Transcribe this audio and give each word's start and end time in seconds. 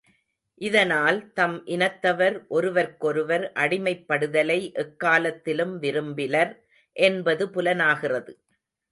இதனால் 0.61 1.17
தம் 1.33 1.57
இனத்தவர் 1.65 2.37
ஒருவர்க்கொருவர் 2.47 3.45
அடிமைப்படுதலை 3.55 4.57
எக்காலத்திலும் 4.75 5.73
விரும்பிலர் 5.81 6.53
என்பது 6.95 7.45
புலனாகிறது. 7.49 8.33